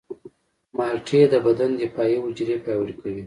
مالټې 0.77 1.21
د 1.31 1.35
بدن 1.45 1.71
دفاعي 1.81 2.15
حجرې 2.23 2.55
پیاوړې 2.63 2.93
کوي. 3.01 3.19